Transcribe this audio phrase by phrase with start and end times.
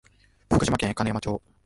[0.51, 1.39] 福島県金山町